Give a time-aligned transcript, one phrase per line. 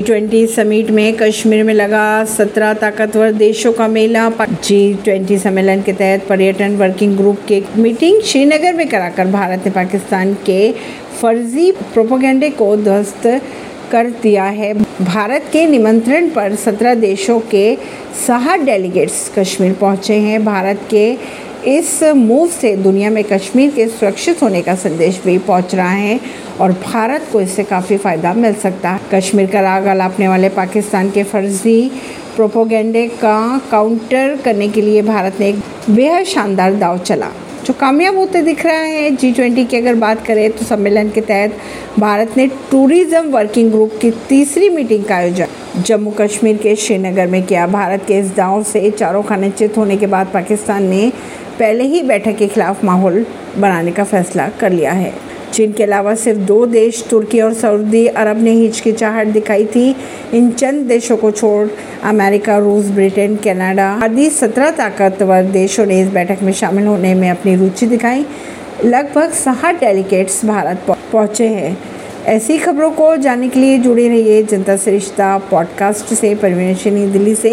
[0.00, 4.28] Twenty summit में कश्मीर में लगा सत्रह ताकतवर देशों का मेला।
[4.64, 9.70] जी ट्वेंटी सम्मेलन के तहत पर्यटन वर्किंग ग्रुप की मीटिंग श्रीनगर में कराकर भारत ने
[9.70, 10.72] पाकिस्तान के
[11.20, 13.26] फर्जी प्रोपोगंडे को ध्वस्त
[13.92, 14.72] कर दिया है।
[15.04, 17.74] भारत के निमंत्रण पर सत्रह देशों के
[18.26, 21.12] साठ डेलीगेट्स कश्मीर पहुँचे हैं। भारत के
[21.66, 26.18] इस मूव से दुनिया में कश्मीर के सुरक्षित होने का संदेश भी पहुँच रहा है
[26.60, 31.10] और भारत को इससे काफ़ी फ़ायदा मिल सकता है। कश्मीर का राग अलापने वाले पाकिस्तान
[31.10, 31.90] के फर्जी
[32.36, 37.30] प्रोपोगेंडे का काउंटर करने के लिए भारत ने एक बेहद शानदार दाव चला।
[37.70, 41.20] जो कामयाब होते दिख रहा है जी ट्वेंटी की अगर बात करें तो सम्मेलन के
[41.20, 41.52] तहत
[41.98, 47.42] भारत ने टूरिज़्म वर्किंग ग्रुप की तीसरी मीटिंग का आयोजन। जम्मू कश्मीर के श्रीनगर में
[47.42, 51.10] किया। भारत के इस दाव से चारों खाने चित होने के बाद पाकिस्तान ने
[51.58, 53.24] पहले ही बैठक के खिलाफ माहौल
[53.56, 55.12] बनाने का फैसला कर लिया है।
[55.60, 59.96] चीन के अलावा सिर्फ़ दो देश, तुर्की और सऊदी अरब ने हिचकिचाहट दिखाई थी।
[60.34, 61.68] इन चंद देशों को छोड़
[62.04, 67.30] अमेरिका, रूस, ब्रिटेन, कनाडा आदि सत्रह ताकतवर देशों ने इस बैठक में शामिल होने में
[67.30, 68.26] अपनी रुचि दिखाई।
[68.84, 71.78] लगभग साठ डेलीगेट्स भारत पहुँचे हैं।
[72.26, 77.34] ऐसी खबरों को जानने के लिए जुड़े रहिए जनता से रिश्ता पॉडकास्ट से, परवीन दिल्ली
[77.34, 77.48] से।